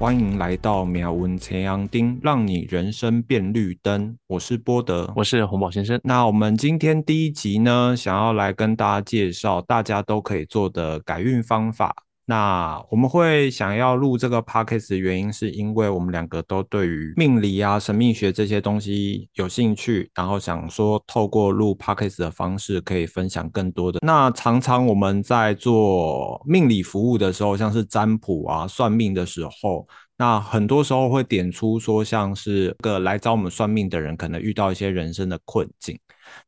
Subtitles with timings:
[0.00, 4.16] 欢迎来到秒文前阳丁，让你人生变绿灯。
[4.28, 6.00] 我是波德，我是洪宝先生。
[6.02, 11.94] 那我们今天第一集呢，想要来跟大家介绍大家都可以做的改运方法。
[12.30, 23.98] 那我们会想要录这个 podcast 的原因，是因为我们两个都对于命理啊、神秘学这些东西有兴趣，然后想说透过录 podcast 的方式，可以分享更多的。
[24.06, 35.98] 那常常我们在做命理服务的时候，像是占卜啊、算命的时候，那很多时候会点出说，像是个来找我们算命的人，可能遇到一些人生的困境，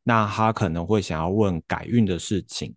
[0.04, 2.72] 那他可能会想要问改运的事情。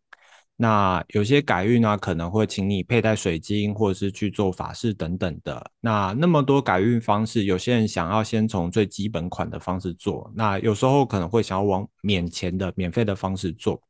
[0.58, 5.72] 那有些改运呢，可能会请你佩戴水晶，或者是去做法事等等的。
[5.82, 13.82] 那那么多改运方式，有些人想要先从最基本款的方式做，那有时候可能会想要往免钱的、免费的方式做。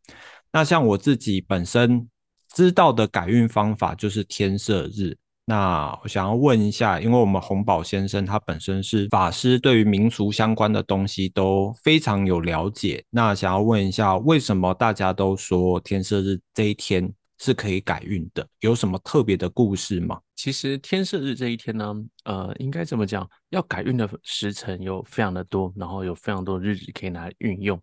[0.52, 2.10] 那像我自己本身
[2.54, 5.16] 知道的改运方法，就是天赦日。
[5.48, 13.06] 那我想要问一下，因为我们红宝先生他本身是法师，对于民俗相关的东西都非常有了解。
[13.12, 18.48] 那想要问一下，为什么大家都说天赦日这一天是可以改运的？
[18.62, 20.20] 有什么特别的故事吗？
[20.36, 27.80] 其实天赦日这一天呢，呃，应该怎么讲，要改运的时辰有非常的多，然后有非常多日子可以拿来运用。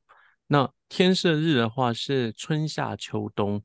[0.49, 3.63] 那天赦日的话，是春夏秋冬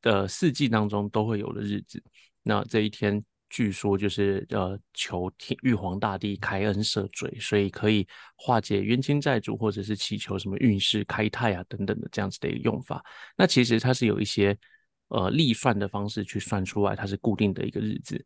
[0.00, 2.02] 的四季当中都会有的日子。
[2.42, 13.02] 那这一天据说就是呃求天玉皇大帝开恩赦罪，所以可以化解冤亲债主，或者是祈求什么运势开泰啊等等的这样子的一个用法。
[13.36, 14.56] 那其实它是有一些
[15.08, 18.22] 呃历算的方式去算出来，它是固定的一个日子。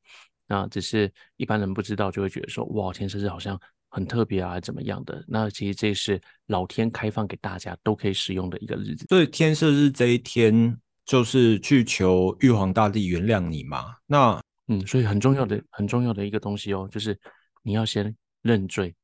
[0.46, 3.58] 那只是一般人不知道，就会觉得说哇天赦日好像
[3.90, 5.24] 很特别啊，怎么样的？
[5.28, 9.06] 那其实这是老天开放给大家都可以使用的一个日子。
[9.08, 10.76] 所以天赦日这一天。
[11.12, 13.96] 就是去求玉皇大帝原谅你嘛？
[14.06, 17.14] 那嗯，所以很重要的、很重要的一个东西哦，就是
[17.62, 18.94] 你要先认罪。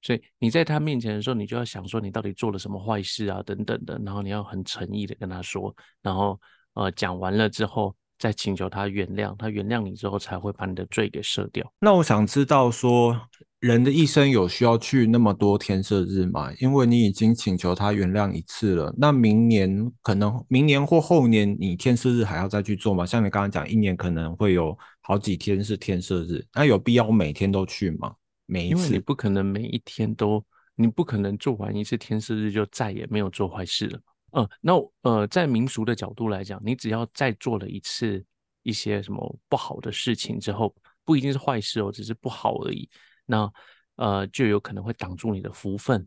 [0.00, 6.40] 所以你在他面前的时候，你就要想说你到底做了什么坏事啊，等等的，然后你要很诚意的跟他说，然后
[6.72, 11.70] 呃讲完了之后，再请求他原谅，他原谅你之后，才会把你的罪给赦掉。
[11.78, 13.14] 那我想知道说。
[13.60, 16.52] 人的一生有需要去那么多天赦日吗？
[16.60, 23.06] 因为你已经请求他原谅一次了，那明年可能明年或后年你天赦日还要再去做吗？
[23.06, 28.14] 像你刚刚讲，一年可能会有好几天是天赦日，那有必要每天都去吗？
[28.44, 34.00] 每一次你不可能每一天都，你不可能做完一次天赦日就再也没有做坏事了。
[34.32, 38.22] 嗯，那呃，在民俗的角度来讲，你只要再做了一次
[38.62, 40.74] 一些什么不好的事情之后，
[41.06, 42.86] 不一定是坏事哦，只是不好而已。
[43.26, 43.52] 那
[43.96, 46.06] 呃，就有可能会挡住你的福分，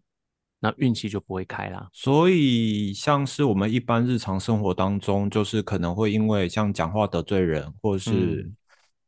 [0.60, 1.90] 那运气就不会开啦。
[1.92, 8.52] 所以，像是我们一般日常生活当中，就是可能会因为像讲话得罪人，或者是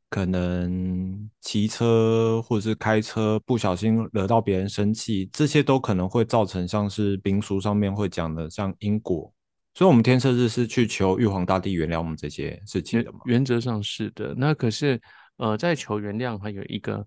[0.09, 9.31] 可能骑车或者是开车不小心惹到别人生气，这些都可能会造成像是兵书上面会讲的像因果。
[9.75, 13.19] 所以，我们天赦日是去求玉皇大帝原谅我们这些事情的吗？
[13.25, 14.33] 原则上是的。
[14.35, 14.99] 那可是
[15.37, 17.05] 呃，在求原谅还有一个。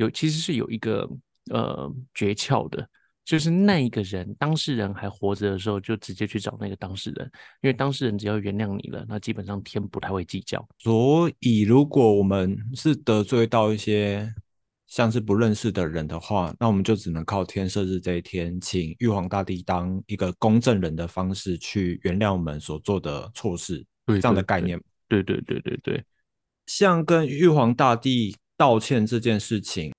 [0.00, 1.06] 有其实是有一个
[1.50, 2.88] 呃诀窍的，
[3.22, 7.30] 就是那一个人当事人还活着的时候，就直接去找那个当事人，
[7.60, 10.66] 因为当事人只要原谅你了，那基本上天不太会计较。
[10.78, 14.32] 所以如果我们是得罪到一些
[14.86, 24.80] 像是不认识的人的话，那我们就只能靠天赦日这一天，请玉皇大帝当一个公证人的方式去原谅我们所做的错事，这样的概念。
[25.08, 26.02] 对对对对对，
[26.64, 28.34] 像跟玉皇大帝。
[28.60, 29.90] 道歉这件事情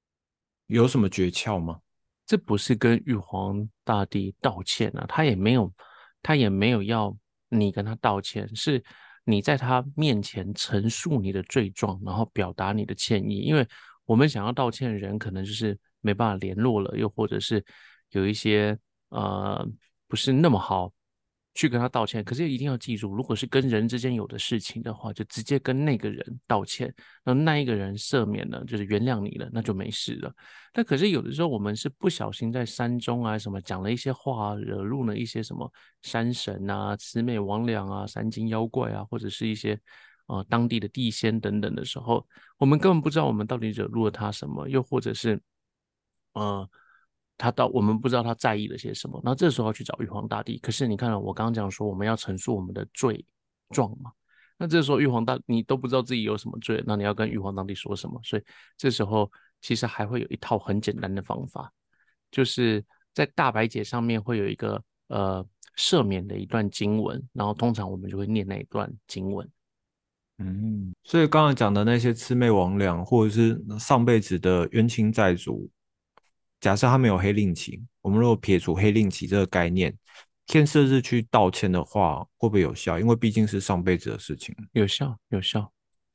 [0.68, 1.80] 有什么诀窍吗？
[2.28, 5.74] 这不是跟玉皇大帝道歉啊，他也没有，
[6.22, 7.18] 他也没有要
[7.50, 8.84] 你跟他道歉，是
[9.24, 13.40] 你在他面前陈述你的罪状，然后表达你的歉意。
[13.40, 13.68] 因为
[14.06, 17.66] 我们想要道歉的人，可能就是没办法联络了，又或者是
[18.12, 18.78] 有一些
[19.10, 19.68] 呃
[20.08, 20.94] 不是那么好。
[21.54, 26.94] 去跟他道歉，可是一定要记住，如果是跟人之间有的事情的话，就直接跟那个人道歉，
[27.26, 30.34] 那那一个人赦免了，就是原谅你了，那就没事了。
[30.72, 35.70] 但可是有的时候我们是不小心在山中啊什么讲了一些话，惹怒了一些什么
[36.04, 39.78] 山神啊、魑魅魍魉啊、山精妖怪啊，或者是一些
[40.28, 42.26] 呃当地的地仙等等的时候，
[42.58, 45.42] 我们根本不知道我们到底惹怒了他什么，又或者是
[46.34, 46.70] 呃。
[47.42, 50.60] 他到我们不知道他在意了些什么，那这时候要去找玉皇大帝。
[50.60, 53.26] 可是你看了我刚刚讲说我们要陈述我们的罪
[53.72, 54.12] 状嘛？
[54.58, 58.22] 那这时候玉皇大你都不知道自己有什么罪，那你要跟玉皇大帝说什么？
[58.24, 58.44] 所以
[58.78, 61.74] 这时候其实还会有一套很简单的方法，
[62.30, 65.44] 就是在大白节上面会有一个呃
[65.78, 69.50] 赦免的一段经文，然后通常我们就会念那一段经文。
[70.38, 75.70] 嗯，所以刚刚讲的那些魑魅魍魉，或者是上辈子的冤亲债主，
[76.62, 79.94] 假设他没有黑令旗，我们如果撇除黑令旗这个概念，
[80.46, 83.00] 天赦日去道歉的话，会不会有效？
[83.00, 85.70] 因为毕竟是上辈子的事情，有效，有效，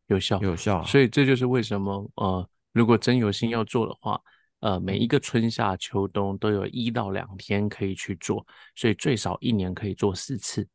[0.07, 0.83] 有效，有效。
[0.85, 4.21] 所以这就是为什么，呃，如果真有心要做的话，
[4.61, 8.47] 呃，每一个春夏秋冬都有一到两天可以去做，
[8.77, 10.67] 所以最少一年可以做四次。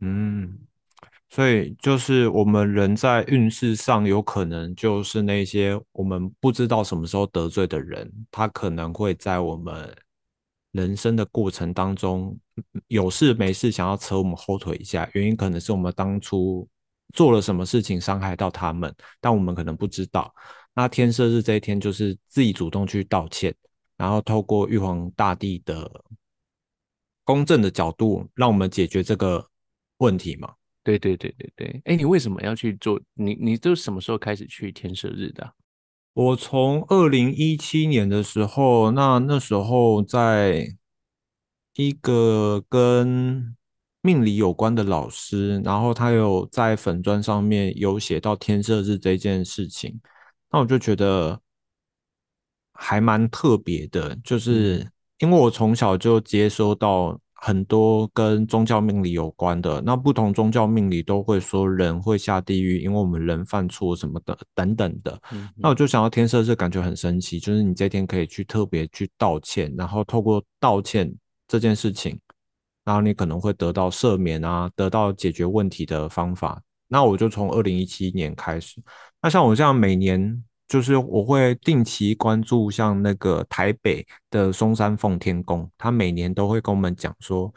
[0.00, 0.58] 嗯。
[1.34, 9.96] 所以就是我们人在运势上有可能就是那些我们不知道什么时候得罪的人，他可能会在我们
[10.72, 12.38] 人生的过程当中
[12.88, 16.68] 有事没事想要扯我们后腿一下，原因可能是我们当初
[17.14, 20.30] 做了什么事情伤害到他们，但我们可能不知道。
[20.74, 23.54] 那天赦日这一天就是自己主动去道歉，
[23.96, 25.90] 然后透过玉皇大帝的
[27.24, 29.48] 公正的角度，让我们解决这个
[29.96, 30.52] 问题嘛。
[30.84, 33.00] 对对对对对，哎，你为什么要去做？
[33.14, 35.54] 你你都什么时候开始去天赦日的？
[36.12, 40.76] 我从二零一七年的时候，那那时候在
[41.74, 43.56] 一个跟
[44.02, 50.00] 命理有关的老师，然后他有在粉砖上面有写到天赦日这件事情，
[50.50, 51.40] 那我就觉得
[52.72, 57.20] 还蛮特别的，就是因为我从小就接收到。
[57.44, 65.20] 很多跟宗教命理有关的，那不同宗教命理都会说人会下地狱，因为我们人犯错什么的等等的。
[65.56, 71.12] 那我就想到天赦日，感觉很神奇，就是你这天可以去特别去道歉，然后透过道歉
[71.48, 72.16] 这件事情，
[72.84, 76.62] 然后你可能会得到赦免啊，得到解决问题的方法。
[76.86, 78.80] 那我就从二零一七年开始，
[79.20, 80.44] 那像我这样每年。
[80.72, 87.52] 就是我会定期关注像那个台北的松山奉天宫，他每年都会跟我们讲说，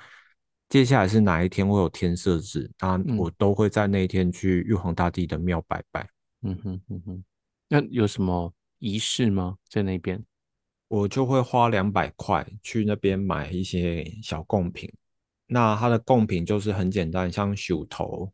[0.68, 6.06] 接下来是哪一天会有天赦日，那我都会在那一天去玉皇大帝的庙拜拜。
[6.42, 7.24] 嗯哼嗯哼，
[7.70, 9.56] 那有什么仪式吗？
[9.70, 10.22] 在那边，
[10.90, 14.92] 我就会花两百块去那边买一些小贡品。
[15.48, 18.30] 那它的贡品就是很简单，像手头。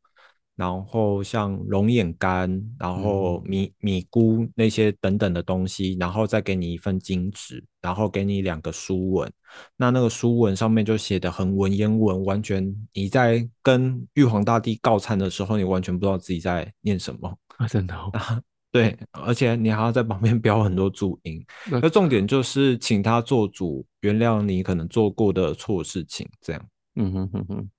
[0.62, 2.48] 然后像龙眼干，
[2.78, 9.34] 然后米米菇那些等等的东西，然后再给你一份金纸，然后给你两个书文。
[9.76, 17.68] 那那个书文上面就写的很文言文，完全你在跟玉皇大帝告餐的时候，你完全不知道自己在念什么啊！
[17.68, 17.96] 真的，
[18.72, 21.44] 对，而且你还要在旁边标很多注音。
[21.82, 26.64] 那重点就是请他做主，原谅你可能做过的错事情，这样。
[26.98, 27.70] 嗯哼哼哼，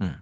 [0.00, 0.14] 嗯。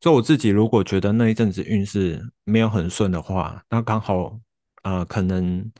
[0.00, 4.40] 就我自己，如果觉得那一阵子运势没有很顺的话，那刚好，
[4.82, 5.70] 呃，可能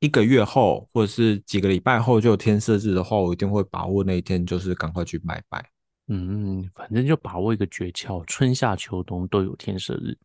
[0.00, 5.62] 一个月后或者是几个礼拜后就有天赦日的话，我一定会把握那一天，就是赶快去拜拜。
[6.06, 10.16] 嗯，反正就把握一个诀窍，春夏秋冬都有天赦日。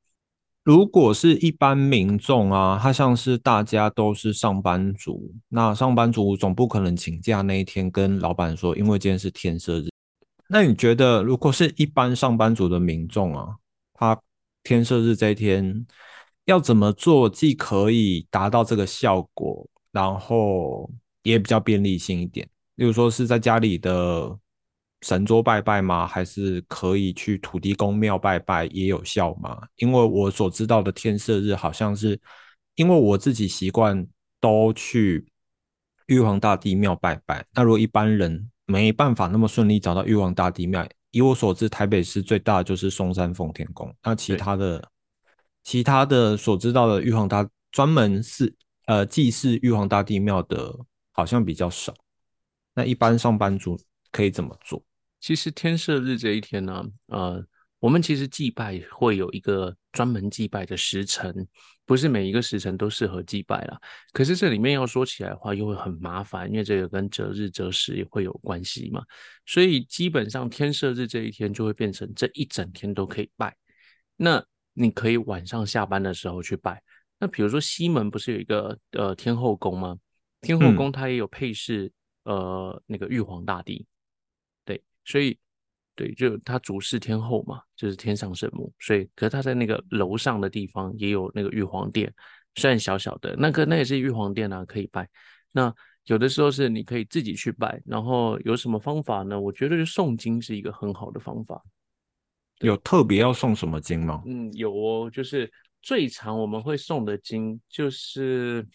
[0.64, 9.93] 如果是一般民众啊，他像是大家都是上班族，那上班族总不可能请假那一天跟老板说，因为今天是天赦日。
[10.48, 13.56] 那你觉得，如果是一般上班族的民众啊，
[13.94, 14.22] 他
[14.64, 15.86] 天赦日这一天
[16.46, 20.92] 要怎么做，既可以达到这个效果，然后
[21.24, 22.48] 也比较便利性一点？
[22.76, 24.38] 例如说是在家里的
[25.02, 26.06] 神桌拜拜吗？
[26.06, 29.62] 还是可以去土地公庙拜拜也有效吗？
[29.78, 32.20] 因为我所知道的天赦日，好像是
[32.76, 34.06] 因为我自己习惯
[34.40, 35.26] 都去
[36.08, 37.46] 玉皇大帝庙拜拜。
[37.54, 40.88] 那如果一般人，没办法那么顺利找到玉皇大帝庙。
[41.12, 43.96] 以我所知，台北市最大的就是松山奉天宫。
[44.04, 44.90] 那其他的、
[45.64, 48.54] 其他的所知道的玉皇大专门是
[48.86, 50.76] 呃祭祀玉皇大帝庙的，
[51.12, 51.94] 好像比较少。
[52.74, 53.80] 那一般上班族
[54.12, 54.84] 可以怎么做？
[55.20, 57.46] 其实天赦日这一天呢，呃。
[57.84, 61.46] 我们其实祭拜会有一个专门祭拜的时辰，
[61.86, 63.78] 不是每一个时辰都适合祭拜啦。
[64.14, 69.04] 可是这里面要说起来的话，又会很麻烦，因为这个跟择日择时也会有关系嘛。
[69.46, 73.54] 所以基本上天赦日这一天就会变成这一整天都可以拜。
[74.16, 76.82] 那你可以晚上下班的时候去拜。
[77.20, 79.98] 那比如说西门不是有一个呃天后宫吗？
[80.40, 81.92] 天后宫它也有配饰
[82.24, 83.86] 呃那个玉皇大帝，
[84.64, 85.38] 对，所以。
[85.96, 92.12] 对，就他主事天后嘛，就是天上圣母，所以，可是他在那个楼上的地方也有那个玉皇殿，
[92.56, 95.08] 虽然小小的，那个那也是玉皇殿啊，可以拜。
[95.52, 95.74] 那
[96.06, 99.40] 有的时候是你可以自己去拜，然后有什么方法呢？
[99.40, 101.64] 我觉得就诵经是一个很好的方法。
[102.60, 104.24] 有特别要诵什么经吗？
[104.26, 108.66] 嗯，有哦，就是最常我们会诵的经就是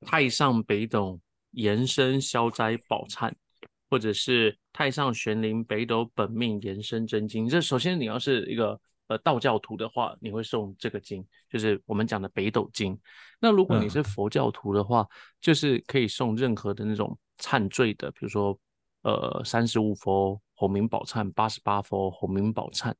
[0.00, 1.20] 太上北斗
[1.52, 3.32] 延伸消灾宝忏。
[3.92, 12.98] 或者是太上玄灵北斗本命延伸真经，这首先你要是一个呃道教徒的话，你会诵这个经，就是我们讲的北斗经。
[13.38, 15.06] 那如果你是佛教徒的话，
[15.42, 18.58] 就是可以诵任何的那种忏罪的，比如说
[19.02, 22.94] 呃三十五佛洪明宝忏、八十八佛洪明宝忏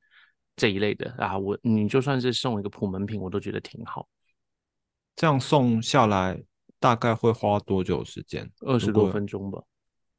[0.55, 1.35] 这一类的啊。
[1.35, 4.07] 我你就算是送一个普门品，我都觉得挺好。
[5.15, 6.43] 这样送下来
[6.79, 8.47] 大概会花多久时间？
[8.59, 9.59] 二十多分钟吧。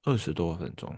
[0.05, 0.95] 二十多分钟。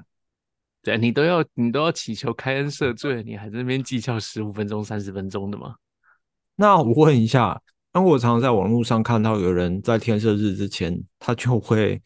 [0.82, 5.74] 对你都要你都要祈求开恩赦罪，你还在那边计较十五分钟、三十分钟的吗？
[6.54, 7.60] 那我问一下，
[7.92, 12.00] 那我常常在网络上看到有人在天赦日之前，他就会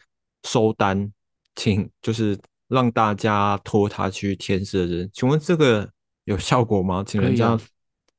[0.45, 1.13] 收单，
[1.55, 2.39] 请就是
[2.69, 5.09] 让大家托他去天赦日。
[5.13, 5.91] 请问这个
[6.25, 7.05] 有效果吗？
[7.07, 7.59] 请人家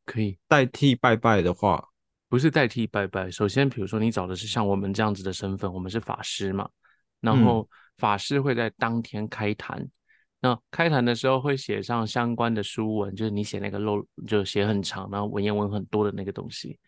[0.05, 1.83] 可以代替拜拜的话，
[2.29, 3.31] 不是代替拜拜。
[3.31, 6.69] 首先，比如说你找的是像我们这样子的身份，我们是法师嘛，
[7.19, 7.67] 然后
[8.01, 9.87] 法师会在当天开坛。
[10.39, 16.79] 那开坛的时候会写上相关的书文，就是你写那个漏，就写很长，然后文言文很多的那个东西，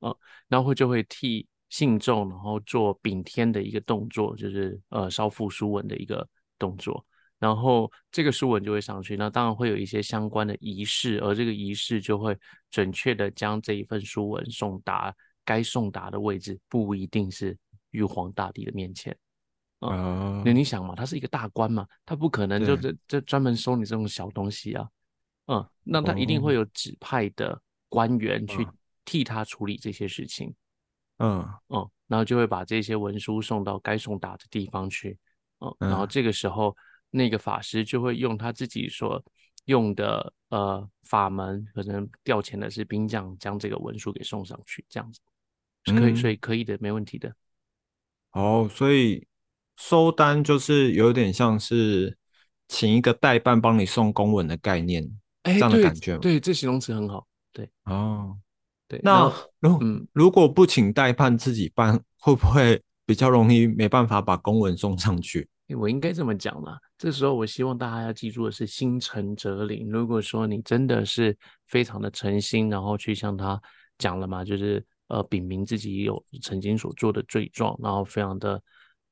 [0.00, 0.14] 呃，
[0.46, 7.02] 然后会就会替信众，然后做禀天的一个动作，就是呃烧付书文的一个动作，
[7.38, 12.36] 然后这个书文就会上去，那当然会有一些相关的仪式，而这个仪式就会
[12.70, 15.14] 准确的将这一份书文送达
[15.46, 17.56] 该送达的位置，不一定是
[17.92, 19.16] 玉皇大帝的面前。
[19.80, 24.88] 啊，那你想嘛，他是一个大官嘛，他不可能就这这专门收你这种小东西啊，
[25.46, 28.66] 嗯，那他一定会有指派的官员去
[29.04, 30.52] 替他处理这些事情，
[31.18, 31.48] 嗯。
[31.68, 35.16] 嗯，然后就会把这些文书送到该送达的地方去，
[35.60, 36.76] 嗯，然后这个时候
[37.10, 39.22] 那个法师就会用他自己所
[39.66, 45.20] 用的呃法门，可能调遣的是兵将，将这个文书给送上去，这样子。
[45.84, 47.32] 是可以，所以可以的，没问题的。
[48.32, 49.24] 哦，所以。
[49.78, 52.18] 收单就是有点像是
[52.66, 55.08] 请一个代办帮你送公文的概念，
[55.44, 56.18] 这样的感觉。
[56.18, 57.24] 对，这形容词很好。
[57.52, 58.36] 对，哦，
[58.88, 59.00] 对。
[59.04, 59.78] 那如
[60.12, 65.48] 如果不请代办自己办，会不会比较容易没办法把公文送上去？
[65.76, 66.76] 我应该这么讲嘛。
[66.98, 69.88] 这时候我希望大家要记住的是心诚则灵。
[69.88, 71.34] 如果说你真的是
[71.68, 73.58] 非常的诚心，然后去向他
[73.96, 78.60] 讲了嘛，就是呃禀明自己有曾经所做的罪状，然后非常的。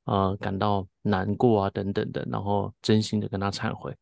[0.06, 3.94] 呃，感到难过啊，等等的，然后真心的跟他忏悔，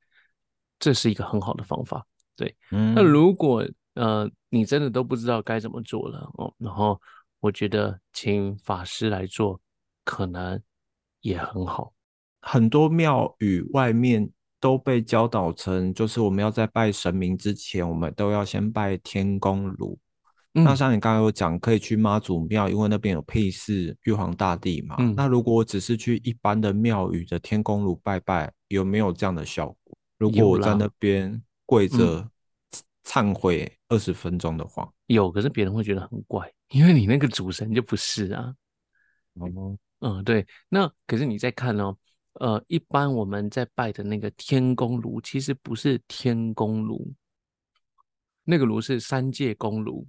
[0.78, 2.06] 这是一个很好的方法。
[2.36, 7.00] 对，那如果呃你真的都不知道该怎么做了哦，然后
[7.40, 9.60] 我觉得请法师来做，
[10.04, 10.60] 可能
[11.20, 11.92] 也很好。
[12.40, 14.28] 很多庙宇外面
[14.60, 19.98] 都被教导成，就是我们要在拜神明之前，我们都要先拜天公炉。
[20.56, 24.96] 那像你刚刚有讲，可以去妈祖庙，因为那边有配祀玉皇大帝嘛。
[25.16, 29.98] 那如果我只是去一般的庙宇的天公炉拜拜，有没有这样的效果？
[30.16, 32.30] 如果我在那边跪着
[33.02, 38.54] 忏悔二十分钟的话，有，可是别人会觉得很怪，因为你那个主神就不是啊。
[39.34, 40.46] 哦，嗯，对。
[40.68, 41.96] 那可是你再看哦，
[42.34, 47.12] 呃，一般我们在拜的那个天公炉，其实不是天公炉，
[48.44, 50.06] 那个炉是三界公炉。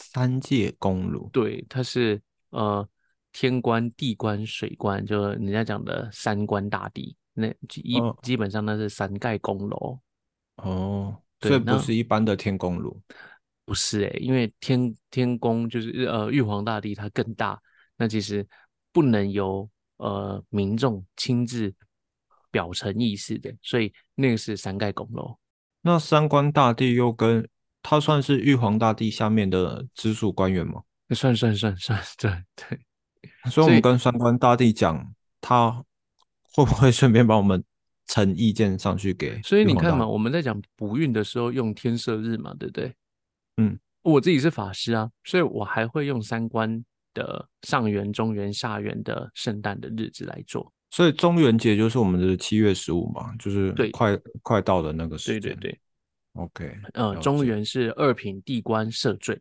[0.00, 2.88] 三界公炉，对，它是呃
[3.32, 7.48] 天官、地官、水官，就人家讲的三官大帝，那
[7.82, 9.98] 一基本上那是三盖公楼。
[10.56, 13.00] 哦，所以不是一般的天公炉，
[13.64, 17.60] 不是哎，因为天天宫就是呃玉皇大帝他更大，
[17.96, 18.46] 那其实
[18.92, 21.74] 不能由呃民众亲自
[22.50, 25.36] 表成意思的，所以那个是三盖公楼。
[25.82, 27.48] 那三官大帝又跟
[27.90, 30.82] 他算是玉皇大帝下面的直属官员吗？
[31.14, 32.78] 算算算算，对对。
[33.50, 35.70] 所以我们跟三官大帝讲，他
[36.52, 37.64] 会不会顺便帮我们
[38.06, 39.40] 呈意见上去给？
[39.40, 42.94] 所以你看嘛，我们在讲补运的时候用天赦日嘛，对不对？
[43.56, 50.70] 嗯，我自己是法师啊，所以我还会用三官的上元、中元、下元的圣诞的日子来做。
[50.90, 55.40] 所以中元节就是我们的七月十五嘛，就是快快到的那个时间。
[55.40, 55.80] 对对对。
[56.38, 59.40] OK，呃，中原是二品地官赦罪，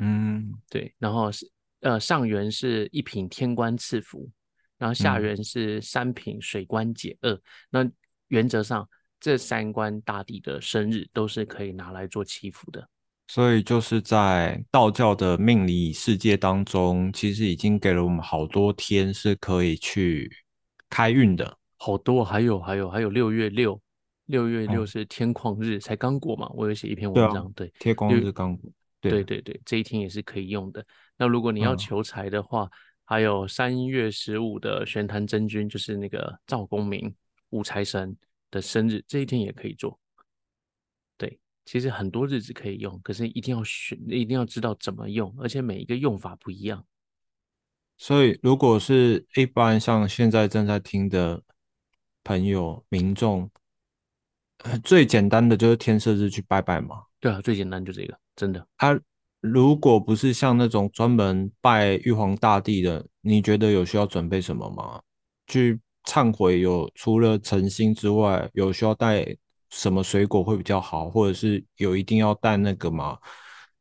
[0.00, 1.50] 嗯，对，然后是
[1.80, 4.30] 呃上元是一品天官赐福，
[4.76, 7.40] 然后下元是三品水官解厄。
[7.70, 7.90] 那
[8.28, 8.86] 原则上
[9.18, 12.86] 这三官大帝的生日都是可以拿来做祈福的。
[13.26, 20.30] 所以就是在道教的命理世界当中，其实已经给了我们好多天是可以去
[20.90, 23.80] 开运的，好多，还有还有还有六月六。
[24.30, 28.70] 六月六是天旷日，才刚过嘛，我有写一篇文章，对，天旷日刚过，
[29.00, 30.86] 对对对，这一天也是可以用的。
[31.16, 32.70] 那如果你要求财的话，
[33.04, 37.12] 还有三月十五的玄坛真君，就是那个赵公明
[37.50, 38.16] 五财神
[38.50, 39.98] 的生日，这一天也可以做。
[41.18, 46.86] 对，其实很多日子可以用，可是一定要选，一定要知道怎么用，而且每一个用法不一样。
[47.98, 51.42] 所以，如果是一般像现在正在听的
[52.24, 53.50] 朋友、民众，
[54.84, 57.02] 最简单的就是天色日去拜拜嘛。
[57.18, 58.66] 对啊，最简单就这个，真的。
[58.76, 58.98] 他
[59.40, 65.00] 如果不是像那种专门拜玉皇大帝的，你觉得有需要准备什么吗？
[65.46, 69.26] 去忏悔有除了诚心之外，有需要带
[69.70, 73.18] 什么水果会比较好，或者是有一定要带那个吗？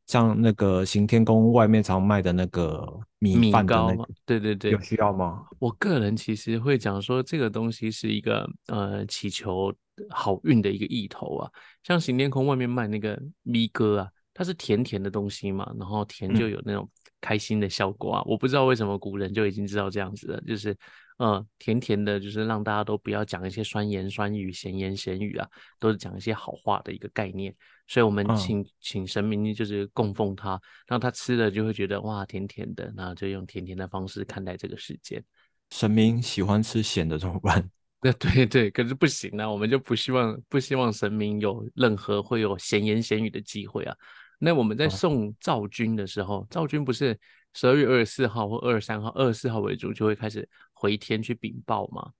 [0.07, 5.45] 像那个行天宫外面常卖的那个米饭的那个，对对对，有需要吗？
[5.59, 9.71] 我个人其实会讲说，这个东西是一个呃祈求
[10.09, 11.51] 好运的一个意头啊。
[11.83, 16.89] 像行天空外面卖那个咪哥啊，它是甜甜的东西嘛，然后甜就有那种
[17.21, 18.23] 开心的效果啊。
[18.25, 20.75] 我不知道为什么古人就已经知道这样子了，就是
[21.17, 25.47] 呃甜甜的，就是让大家都不要讲一些酸言酸语、闲言闲语啊，
[25.79, 27.53] 都是讲一些好话的一个概念。
[27.87, 35.23] 所以，我们请请神明就是供奉他，让他吃了就会觉得哇甜甜的，那就用甜甜的方式看待这个世界。
[35.71, 37.67] 神明喜欢吃咸的怎么办？
[38.01, 43.95] 那对 对，可是不行啊，我们就不希望不希望神明有任何会有闲言闲语的机会啊。
[44.39, 47.19] 那我们在送赵军的时候，赵军不是
[47.53, 52.11] 十二月二十四号或二十三号，二十四号为主就会开始回天去禀报吗？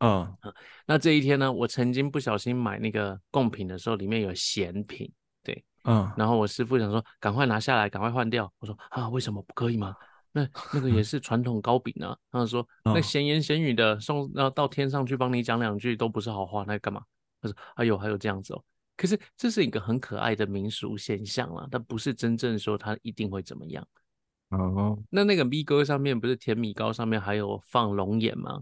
[0.00, 0.30] 嗯
[0.86, 5.10] 那这一天呢，我曾经不小心买那个贡品的时候，里面有咸品，
[5.42, 8.52] 对，嗯，然后我师傅想说，赶快拿下来，赶快换掉。
[8.58, 9.96] 我说啊，为什么不可以吗？
[10.34, 12.14] 那那个也 是传统糕饼啊。
[12.30, 17.00] 他说，那闲言闲语的送，然后到天上去帮你讲两句都不是好话，那干嘛？
[17.40, 18.62] 他说，哎呦，还有这样子哦。
[18.96, 23.86] 可是这是一个很可爱的民俗现象啦，但不是真正说它一定会怎么样。
[24.50, 28.60] 哦，那那个米糕上面不是甜米糕上面还有放龙眼吗？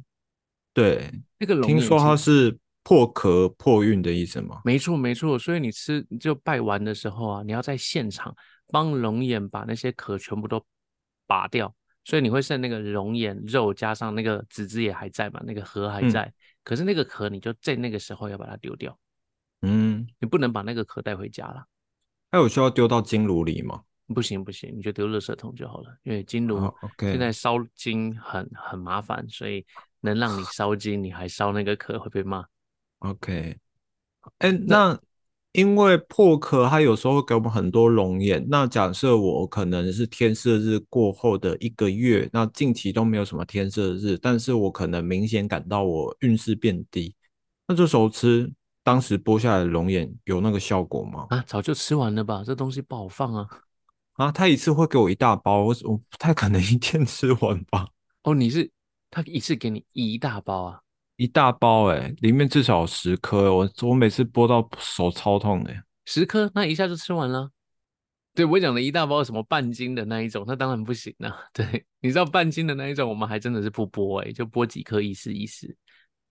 [0.72, 4.62] 对，那个龙听说它是破壳破运的意思吗？
[4.64, 5.38] 没错，没错。
[5.38, 8.34] 所以你吃就拜完的时候啊，你要在现场
[8.68, 10.64] 帮龙眼把那些壳全部都
[11.26, 16.32] 拔掉，所以你会剩那个龙眼肉加上那个籽籽也还在嘛，那个核还在。
[16.64, 18.98] 可是那个壳你就在那个时候要把它丢掉，
[19.62, 21.64] 嗯，你不能把那个壳带回家了。
[22.30, 23.82] 那有需要丢到金炉里吗？
[24.14, 29.64] 不行不行，你就丢垃圾桶就好了，因为金炉现在烧金很很麻烦，所以。
[30.04, 32.44] 能让你烧金，你还烧那个壳会被骂。
[32.98, 33.56] OK，
[34.38, 35.00] 哎，那
[35.52, 38.44] 因为破壳，它有时候会给我们很多龙眼。
[38.48, 47.14] 那假设我可能是天色日过后的一个月，那近期都没有什么天色日，但是我可能明显感到我运势变低。
[47.68, 48.50] 那这时候吃
[48.82, 51.26] 当时剥下来的龙眼有那个效果吗？
[51.30, 53.46] 啊，早就吃完了吧，这东西不好放啊。
[54.14, 57.88] 啊，他一次会给我一大包，我我不太可能一天 吃完吧？
[58.24, 58.70] 哦，你是？
[59.10, 60.80] 他一次给你一大包啊，
[61.22, 65.72] 一大包哎，里面至少十颗，我我每次剥到手超痛的。
[66.04, 67.48] 十颗，那一下就吃完了。
[68.34, 71.32] 对我讲的一大包什么半斤的那一种，那当然不行啊。
[71.54, 75.72] 对，你知道半斤的那一种，我们还真的是不剥哎，就剥几颗意思意思。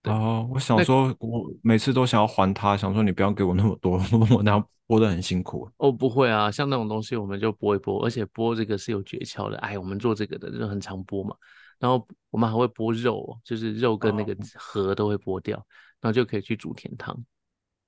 [0.02, 3.92] 哦，我想说，我每次都想要还他，想说你不要给我那么多，
[4.30, 5.66] 我那样剥的很辛苦。
[5.78, 9.56] 哦，不会啊，像那种东西我们就剥一剥，而且剥这个是有诀窍的。
[9.60, 11.34] 哎，我们做这个的就很常剥嘛。
[11.82, 15.56] 然后我们还会剥肉，就是肉跟那个核都会剥掉，
[16.00, 17.24] 然后就可以去煮甜汤。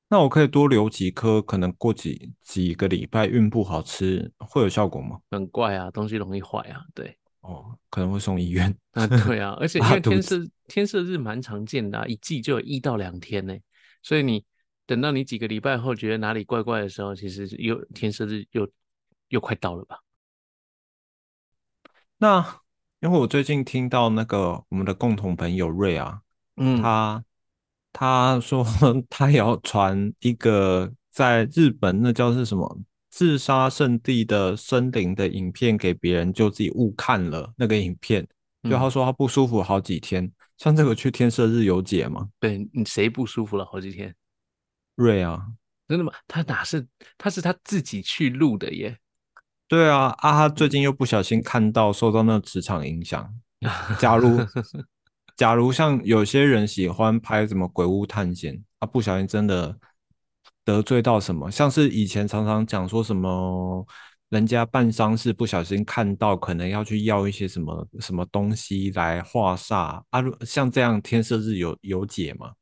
[0.09, 5.21] 那我可以多留几颗，可能过几几个礼拜运不好吃，会有效果吗？
[5.31, 6.85] 很怪啊，东西容易坏啊。
[6.93, 8.77] 对，哦，可能会送医院。
[8.91, 13.57] 啊，对啊，而且因为天色天色日蛮常见的，一季就有一到两天呢，
[14.03, 14.45] 所以你
[14.87, 18.69] 等到你几个礼拜后觉得哪里怪怪的时候，其实又天色日又
[19.29, 20.01] 又快到了吧？
[22.19, 22.63] 那。
[23.05, 26.23] 因为我最近听到那个我们的共同朋友瑞啊，
[26.57, 27.23] 嗯，他
[27.93, 28.64] 他说
[29.11, 38.27] 他要传一个在日本那叫是什么自杀圣地的森林的影片给别人，就自己误看了那个影片，
[38.62, 42.31] 就他说他不舒服好几天，像这个去天色日有解吗？
[42.40, 44.14] 对你谁不舒服了好几天？
[44.95, 45.45] 瑞啊，
[45.87, 46.11] 真的吗？
[46.27, 46.87] 他哪是
[47.19, 48.97] 他是他自己去录的耶？
[49.75, 53.35] 对啊，啊，他最近又不小心看到，受到那磁场影响。
[53.99, 54.39] 假如
[55.37, 59.77] 假如像有些人喜欢拍什么鬼屋探险，啊，不小心真的
[60.65, 63.85] 得罪到什么，像是以前常常讲说什么，
[64.29, 70.23] 人家办丧事不小心看到，可能要去要一些什么什么东西来化煞啊。
[70.47, 72.53] 像这样天赦日有有解吗？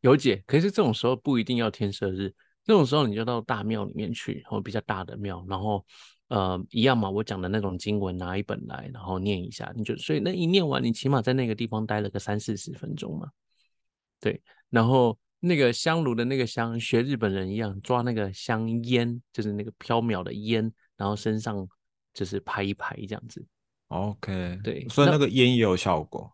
[0.00, 2.34] 有解，可是这种时候不一定要天赦日，
[2.64, 5.84] 这种时候你就到大庙里面去，然后比较大的庙，然后。
[6.28, 13.30] 呃，一样嘛，我讲的那种经文，拿一本来，然后念一下，你就所以那一念完，你起码在那个地方待了个三四十分钟嘛，
[14.20, 21.66] 对，然后那个香炉的那个香，学日本人一样抓那个香烟，就是那个飘渺的烟，然后身上
[22.12, 23.44] 就是拍一拍这样子。
[23.88, 26.30] OK，对所以那那个烟也有效果。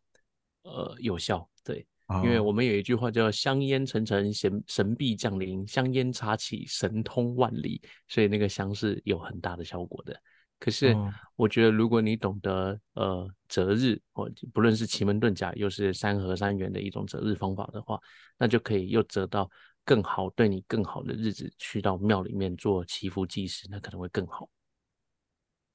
[0.62, 10.14] 呃，有效，对，哦因为我们有一句话叫“香烟沉沉，神神必降临；香烟插起，神通万里”，所以那个香是有很大的效果的。
[10.60, 17.98] 可是哦我觉得，如果你懂得呃择日，或不论是奇门遁甲，又是三合三元的一种择日方法的话，
[18.38, 19.50] 那就可以又择到
[19.84, 24.48] 更好、对你更好的日子，去到庙里面做祈福祭祀，那可能会更好。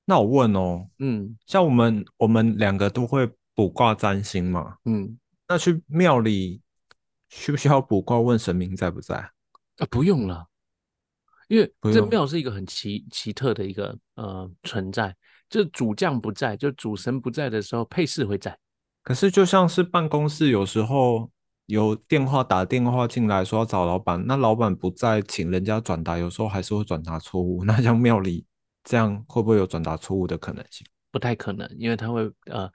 [0.06, 6.62] 那我问哦，嗯像我们我们两个都会卜卦占星嘛，嗯那去庙里
[7.28, 9.16] 需不需要卜卦问神明在不在？
[9.16, 10.46] 啊，不用了。
[11.48, 15.16] 因为这庙是一个很奇奇特的一个呃存在，
[15.50, 18.56] 就是主将不在，就主神不在的时候，配饰会在。
[19.02, 21.32] 可是就像是办公室有时候
[21.66, 27.64] 有电话打电话进来说要找老板，那老板不在，请人家转达，有时候还是会转达错误。
[27.66, 28.46] 那像庙里
[28.84, 30.86] 这样会不会有转达错误的可能性？
[31.10, 32.72] 不太可能，因为他会呃，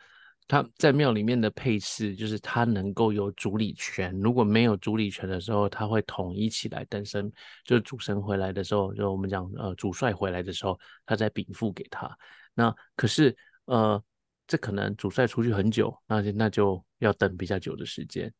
[0.46, 7.30] 他在庙里面的配饰就是他能够有主理权，如果没有主理权的时候，他会统一起来等神，
[7.64, 12.10] 就是主神回来的时候，就我们讲呃主帅回来的时候，他再禀赋给他。
[12.54, 14.02] 那可是呃，
[14.46, 18.32] 这可能主帅出去很久，那就那就要等比较久的时间。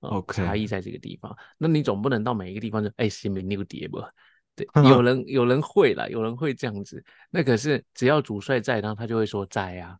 [0.00, 1.36] 呃 OK 差异在这个地方。
[1.58, 4.08] 那你总不能到每一个地方就哎，新民六碟吧？
[4.54, 7.04] 对，有 人有人会啦，有人会这样子。
[7.30, 9.98] 那可是只要主帅在，然后他就会说在呀、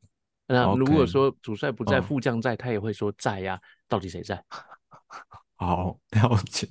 [0.48, 4.42] 那如果说主帅不在，嗯副将在，他也会说在呀、到底谁在？
[5.54, 6.66] 好，了解。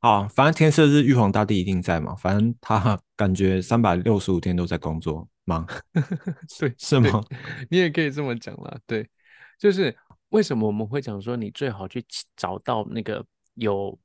[0.00, 5.66] 好，反正天赦日玉皇大帝一定在嘛，反正他 感觉三百六十五天都在工作忙，
[6.58, 7.20] 对，对是吗？
[7.68, 8.78] 你也可以这么讲啦。
[8.86, 9.08] 对，
[9.58, 9.94] 就是
[10.28, 12.04] 为什么我们会讲说，你最好去
[12.36, 13.24] 找到那个
[13.54, 13.98] 有，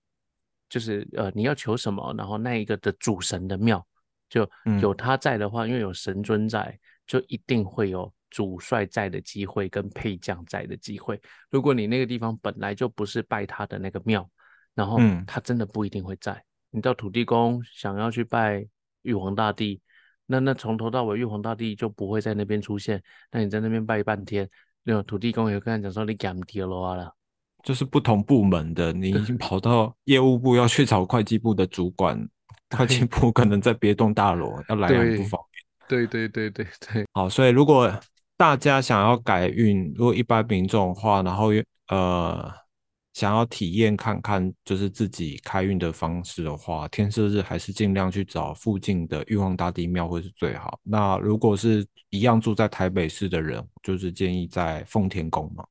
[0.67, 3.85] 就是呃，你要求什么，然后那一个的主神的庙，
[4.27, 11.21] 就嗯有他在的话，因为有神尊在，就一定会有主帅在的机会跟配将在的机会。
[11.51, 14.27] 如果你那个地方本来就不是拜他的那个庙，
[14.73, 16.43] 然后嗯他真的不一定会在。
[16.71, 18.65] 你到土地公想要去拜
[19.03, 19.79] 玉皇大帝，
[20.25, 22.99] 那那从头到尾玉皇大帝就不会在那边出现。
[23.31, 24.49] 那你在那边拜半天，
[24.81, 27.15] 那个土地公也会跟他讲说你干爹了了。
[27.63, 32.19] 就是不同部门的，你已经 跑到业务部要去找会计部的主管，
[32.75, 35.63] 会计部可能在别栋大楼，要来很不对方便。
[35.87, 37.93] 对对对对对，好，所以如果
[38.43, 41.47] 大家想要改运，如果一般民众的话，然后
[41.87, 42.51] 呃
[43.13, 50.77] 想要体验看看就是自己开运的方式的话，天赦日还是尽量去找附近的玉皇大帝庙会是最好。
[50.83, 55.65] 那如果是一样住在台北市的人，就是建议在奉天宫嘛。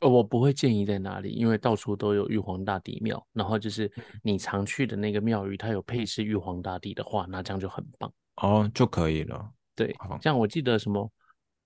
[0.00, 3.26] 呃我不会建议在哪里，因为到处都有玉皇大帝庙。
[3.32, 3.90] 然后就是
[4.22, 8.12] 你常去的那个庙宇，它有配饰玉皇大帝的话，那这样就很棒。
[8.42, 9.50] 哦，就可以了。
[9.74, 11.10] 对好，像我记得什么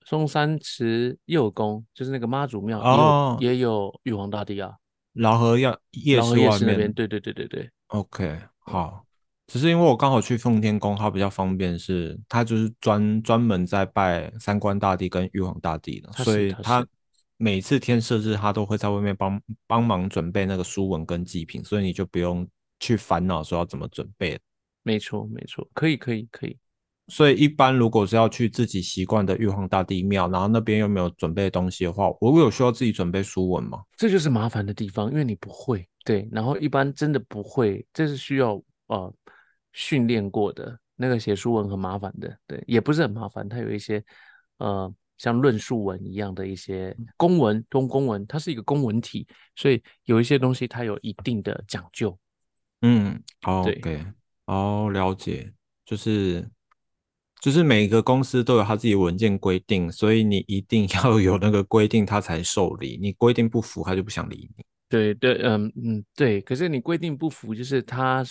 [0.09, 4.73] 松山池右宫，就是那个妈祖庙，哦也有也有玉皇大帝啊。
[5.12, 9.05] 老河要夜然后夜市外面市那边，对对对对对，OK，好，
[9.47, 16.88] 只是因为我刚好去奉天宫，它比较方便是，它就是专专门在拜三官大帝跟玉皇大帝的，它所以它它是
[17.37, 22.49] 每次天赦日，他都会在外面帮帮忙准备那个书文跟祭品，所以你就不用
[22.81, 24.40] 去烦恼说要怎么准备。
[24.83, 26.57] 没错没错，可以可以可以。
[27.09, 33.83] 所以一般如果是要去自己习惯的玉皇大帝庙，然后那边又没有准备东西的话，我有需要自己准备书文吗？
[33.97, 39.12] 这就是麻烦的地方，因为你不会，对，然后一般真的不会，这是需要呃
[39.73, 40.79] 训练过的。
[41.01, 44.05] 那个写书文很麻烦的，对，也不是很麻烦，它有一些
[44.59, 52.18] 呃像论述文一样的一些公文，中公文，它是一个公文体，所以有一些东西它有一定的讲究。
[52.83, 54.07] 嗯好对，OK，
[54.47, 55.53] 哦，了解，
[55.85, 56.44] 就是
[57.40, 62.98] 就是每个公司都有他自己文件规定，所以你一定要有那个规定，他才受理。
[63.01, 64.64] 你规定不符，他就不想理你。
[64.88, 66.40] 对对，嗯嗯，对。
[66.40, 68.24] 可是你规定不符，就是他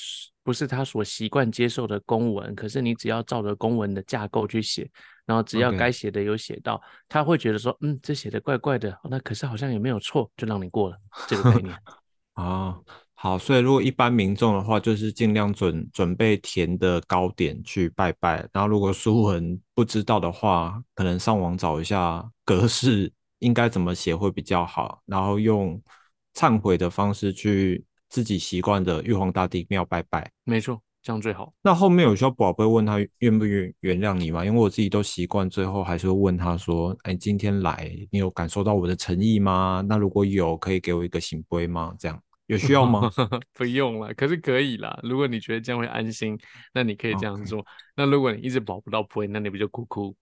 [0.43, 4.89] 不是他所习惯接受的公文，可是你只要照着公文的架构去写，
[5.25, 11.77] 然后只要该写的有写到，他会觉得说，嗯，这写的怪怪的，那可是好像也没有错，就让你过了这个概念。
[12.33, 12.75] 啊，
[13.19, 18.47] 好，所以如果一般民众的话，就是尽量准准备甜的糕点去拜拜。
[18.53, 25.81] 然后如果书文不知道的话，可能上网找一下格式应该怎么写会比较好，然后用
[26.35, 30.29] 忏悔的方式去自己习惯的玉皇大帝庙拜拜。
[30.43, 31.51] 没错，这样最好。
[31.63, 34.45] 那后面有需要宝贝问他愿不愿原谅你吗？
[34.45, 39.83] 因为我自己都习惯，最后还是会问他说：“哎，今天来，你有感受到我的诚意吗？
[39.89, 42.21] 那如果有，可以给我一个醒杯吗？”这样。
[42.47, 43.09] 有需要吗？
[43.53, 44.99] 不用了，可是可以啦。
[45.03, 46.37] 如果你觉得这样会安心，
[46.73, 47.65] 那你可以这样做。
[47.95, 50.15] 那如果你一直保不到杯，那你不就哭哭？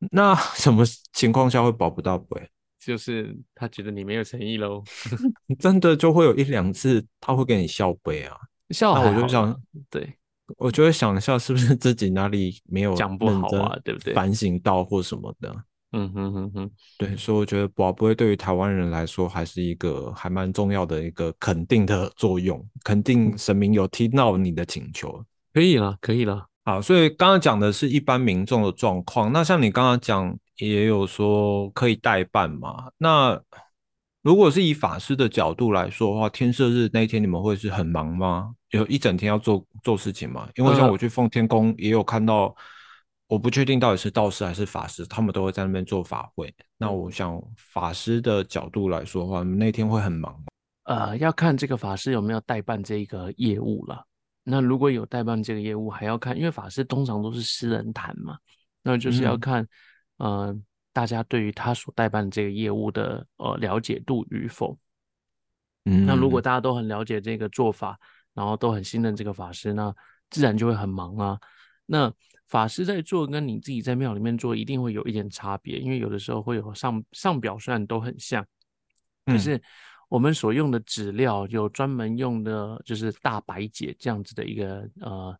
[0.12, 2.48] 那什么情况下会保不到杯？
[2.78, 4.84] 就是他觉得你没有诚意喽。
[5.58, 8.36] 真的就会有一两次他会给你笑杯啊，
[8.70, 9.60] 笑那我就想，
[9.90, 10.14] 对，
[10.58, 14.14] 我就会想一下是不是自己哪里没有讲不好啊，对不对？
[14.14, 15.52] 反省到或什么的。
[15.92, 26.48] 嗯哼哼哼，对，所以我觉得保杯对于台湾人来说还是一个还蛮重要的一个肯定的作用，肯定神明有听到你的请求，可以了，可以了。
[26.64, 32.90] 好，所以刚刚讲的是一般民众的状况，那像你刚刚讲也有说可以代办嘛？
[32.98, 33.40] 那
[34.22, 38.52] 如果是以法师的角度来说的话，天赦日那一天你们会是很忙吗？
[38.70, 40.46] 有一整天要做做事情吗？
[40.56, 42.54] 因为像我去奉天宫也有看到。
[43.28, 46.54] 我不确定到底是道士还是法师，他们都会在那边做法会。
[46.76, 50.44] 那我想法师的角度来说的话，那天会很忙。
[50.84, 54.06] 呃，要看这个法师有没有代办这个业务了。
[54.44, 58.38] 那如果有代办这个业务，还要看，因为法师通常都是私人谈嘛，
[58.84, 59.66] 那就是要看，
[60.18, 60.56] 呃，
[60.92, 64.78] 大家对于他所代办这个业务的呃了解度与否。
[65.86, 67.98] 嗯，那如果大家都很了解这个做法，
[68.34, 69.92] 然后都很信任这个法师，那
[70.30, 71.36] 自然就会很忙啊。
[71.84, 72.12] 那
[72.48, 78.46] 法师在做，跟你自己在庙里面做，一定会有一点差别，因为有的时候会有上上表，虽然都很像，
[79.24, 79.60] 可是
[80.08, 85.36] 我们所用的纸料有专门用的，就是大白姐这样子的一个呃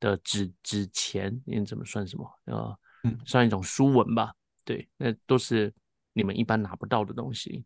[0.00, 2.78] 的纸纸钱，你怎么算什么呃，
[3.26, 4.32] 算一种书文吧？
[4.64, 5.70] 对，那都是
[6.14, 7.62] 你们一般拿不到的东西。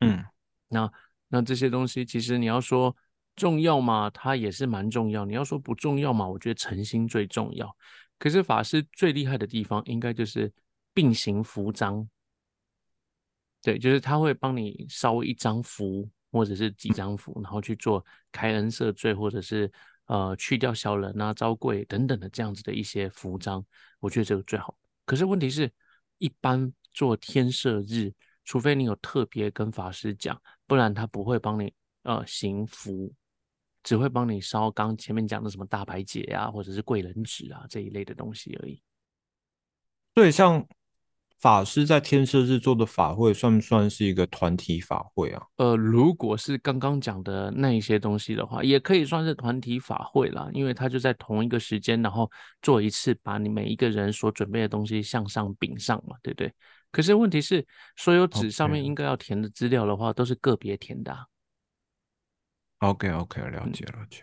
[0.00, 0.24] 嗯，
[0.68, 0.92] 那
[1.28, 2.94] 那这些东西，其实你要说
[3.36, 7.76] 重要嘛，它也是蛮重要；你要说不重要嘛，我觉得诚心最重要。
[8.18, 10.52] 可是法师最厉害的地方，应该就是
[10.94, 12.08] 并行符章。
[13.62, 19.70] 对，就是他会帮你烧一张符，或者是几张符，然后去做开恩赦罪，或者是
[20.06, 23.64] 呃去掉小人啊、招贵等等的这样子的一些符章。
[23.98, 24.76] 我觉得这个最好。
[25.04, 25.70] 可是问题是，
[26.18, 28.12] 一般做天赦日，
[28.44, 33.12] 除非你有特别跟法师讲，不然他不会帮你呃行符。
[33.86, 38.82] 只会帮你烧刚前面讲的什么大白节啊，或者是贵人纸啊这一类的东西而已。
[40.12, 40.66] 对，像
[41.38, 45.40] 法师在天赦日做的法会，算不算是一个团体法会啊？
[45.58, 52.28] 呃，如果是刚刚讲的那一些东西的话，也可以算是团体法会啦，因为他就在同一个时间，然后
[52.60, 56.52] 做一次，把你每一个人所准备的东西向上禀上嘛，对不对？
[56.90, 61.16] 可是问题是，所有纸上面应该要填的资料的话，都是个别填的。
[62.78, 64.22] OK OK，了解了解。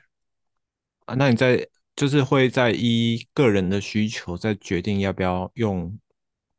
[1.05, 5.99] 啊，那你在就是会在依个人的需求再决定要不要用，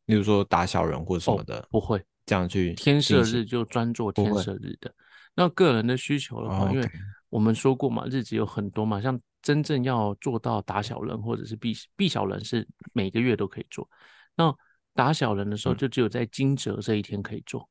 [0.06, 2.74] 例如说打小人或什么的，不会这样去。
[2.74, 4.94] 天赦日就专做天赦日的。
[5.34, 6.90] 那个人的需求的话，因为
[7.30, 13.88] 我们说过嘛，日子有很多嘛，像真正要做到打小人或者是避避小人，是每个月都可以做。
[14.34, 14.54] 那
[14.92, 17.68] 打小人的时候，就只有在惊蛰这一天可以做。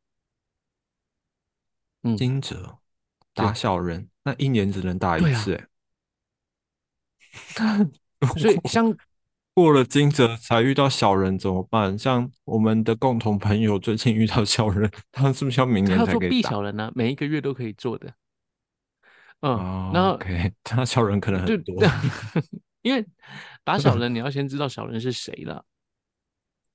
[2.03, 2.79] 嗯，惊蛰。
[3.36, 5.67] 打小人，那一年只能打一次，哎。
[8.38, 8.95] 所以 像
[9.53, 11.97] 过了惊蛰才遇到小人怎么办？
[11.97, 16.49] 像我们的共同朋友最近遇到小人，他是不是要明年才可以打？
[16.49, 16.91] 小人呢？
[16.95, 18.13] 每一个月都可以做的。
[19.41, 21.83] 嗯，那 OK， 他小人可能很多，
[22.81, 23.05] 因为
[23.63, 25.65] 打小人你要先知道小人是谁了。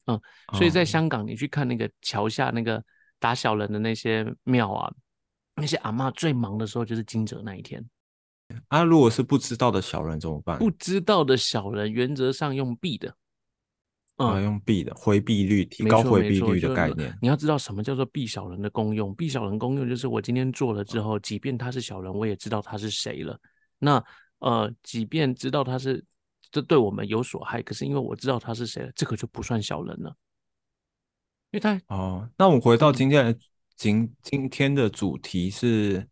[0.07, 0.21] 嗯，
[0.53, 2.85] 所以在香港你去看那个桥下那个
[3.19, 4.93] 打小人的那些庙啊。
[5.59, 7.85] 那些阿妈最忙的时候就是惊蛰那一天。
[8.69, 10.59] 啊，如果是不知道的小人怎么办？
[10.59, 13.15] 不知道的小人原则上用避的，
[14.17, 17.15] 啊，用避的回避率，提高回避率的概念。
[17.21, 19.15] 你要知道什么叫做避小人的功用？
[19.15, 23.39] 避小人功用就是我今天做了之后，即便他是小人，我也知道他是谁了。
[23.79, 24.03] 那
[24.39, 26.03] 呃，即便知道他是
[26.51, 30.17] 这对我们有所害，可是因为我知道他是谁了，这个就不算小人了。
[31.51, 33.39] 因为他哦，那我们回到今天。
[33.79, 36.05] 今今天的主题是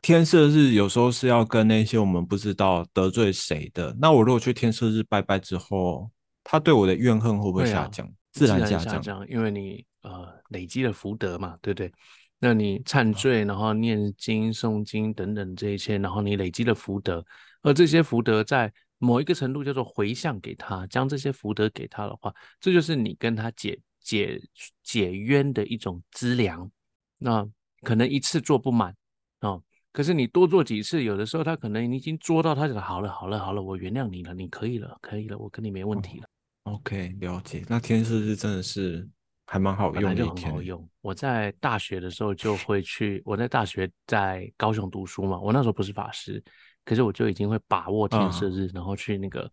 [0.00, 3.94] 天赦日，有时候是要跟那些我们不知道得罪谁的。
[4.00, 6.08] 那我如果去天赦日拜拜之后，
[6.44, 8.08] 他对我的怨恨会不会下降？
[8.30, 11.92] 自然下降，因为你呃累积了福德嘛，对不对？
[12.38, 17.24] 那你忏罪，然后念经、诵经等等这一切，然后你累积了福德，
[17.62, 23.76] 而这些福德在某一个程度叫做回向给他，将这些福德给他的话，这就是你跟他解。
[24.08, 24.40] 解
[24.82, 26.70] 解冤的一种资粮，
[27.18, 27.46] 那
[27.82, 28.96] 可能一次做不满
[29.42, 36.26] 哦，可是你多做几次，有的时候他可能你已经做到他讲好了好了好了，我原谅你了，你可以了，可以了，我跟你没问题了。
[36.62, 37.62] OK，了解。
[37.68, 39.06] 那天赦日真的是
[39.44, 40.52] 还蛮好用的一天欸。
[40.52, 40.88] 好用。
[41.02, 46.42] 我在大学的时候就会去，我在大学在高雄读书嘛，我那时候不是法师，
[46.82, 49.50] 可是我就已经会把握天赦嗯日，然后去那个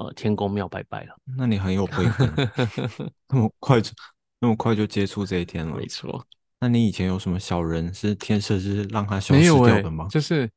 [0.00, 1.14] 呃天公庙拜拜了。
[1.36, 2.34] 那你很有慧根，
[3.28, 3.92] 那么快就
[4.40, 5.86] 那么快就接触这一天了没。
[5.86, 6.26] 错，
[6.58, 10.08] 那你以前有什么小人是天设，是让他消失掉的吗？
[10.10, 10.50] 就是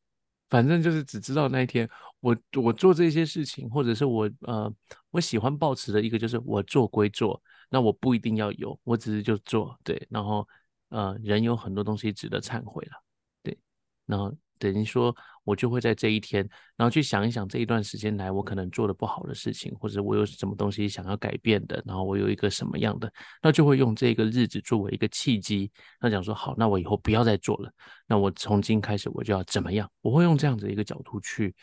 [0.49, 1.89] 反正就是只知道那一天
[2.21, 4.73] 我我做这些事情，或者是我呃
[5.11, 10.47] 我喜欢抱持的一个就是我做归做，那我不一定要有，我只是就做对，然后
[10.89, 12.91] 呃人有很多东西值得忏悔了，
[13.41, 13.57] 对，
[14.05, 14.33] 然后
[14.71, 16.47] 等于说我就会在这一天，
[16.77, 27.71] 然后去想一想这一段时间来我可能做的不好的事情，或者我有什么东西想要改变的，然后我有一个什么样的，那就会用这个日子作为一个契机，那讲说好，那我以后不要再做了。
[28.07, 29.89] 那我从今开始我就要怎么样？
[30.01, 31.53] 我会用这样子一个角度去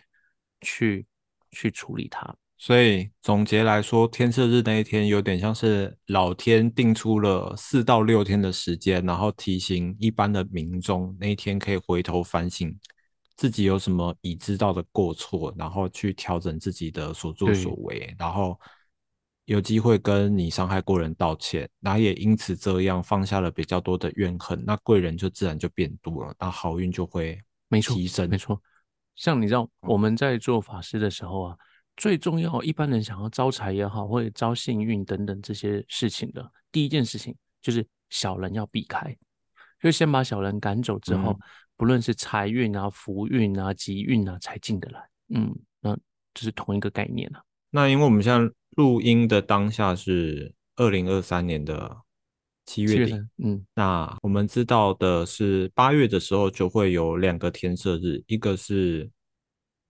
[0.60, 1.06] 去
[1.50, 2.34] 去处理它。
[2.62, 12.78] 所以总结来说，天赦日那一天有点像是老天定出了四到六天的时间，然后提醒一般的民众那一天可以回头反省
[13.34, 18.60] 自己有什么已知道的过错，然后去调整自己的所作所为，然后
[19.46, 28.28] 有机会跟你伤害过人道歉，然后也因此这样放下了比较多的怨恨，那贵人就自然就变多了，那好运就会没错提升。
[28.28, 28.60] 没错，
[29.16, 31.56] 像你知道我们在做法事的时候啊，
[32.00, 39.14] 最重要，一般人想要招财也好，或者招幸运等等这些事情的，第一件事情就是小人要避开，
[39.82, 41.38] 就先把小人赶走之后，嗯
[41.76, 45.02] 不论是财运啊、福运啊、吉运啊，才进得来。
[45.34, 45.94] 嗯，那
[46.32, 47.42] 这是同一个概念啊。
[47.70, 51.96] 那因为我们现在录音的当下是二零二三年的
[52.64, 59.10] 七月底，月，嗯，那我们知道的是八月的时候就会有两个天赦日，一个是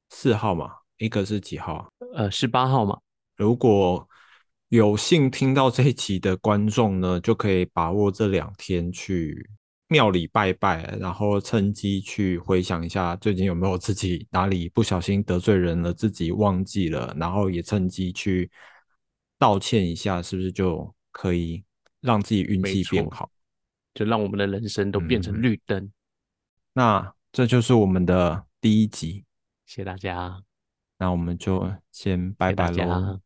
[0.09, 1.89] 四号嘛，一个是几号啊？
[2.15, 2.99] 呃，十八号嘛，
[3.37, 4.07] 如果
[4.69, 9.49] 有幸听到这一集的观众呢，就可以把握这两天去
[9.89, 18.51] 庙里拜拜，然后趁机去回想一下最近有没有自己哪里不小心得罪人了，自己忘记了，然后也趁机去
[19.39, 21.65] 道歉一下，是不是就可以
[22.01, 23.29] 让自己运气变好？
[23.95, 25.91] 就让我们的人生都变成嗯绿灯。
[26.75, 29.25] 那这就是我们的第一集，
[29.67, 30.41] 谢谢大家，
[31.01, 32.77] 那我们就先拜拜喽。
[32.77, 33.21] 家。